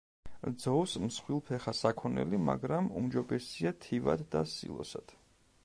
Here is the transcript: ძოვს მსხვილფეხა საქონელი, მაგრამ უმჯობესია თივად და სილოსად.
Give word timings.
ძოვს 0.61 0.93
მსხვილფეხა 1.03 1.73
საქონელი, 1.79 2.39
მაგრამ 2.47 2.89
უმჯობესია 3.03 3.75
თივად 3.87 4.25
და 4.37 4.43
სილოსად. 4.55 5.15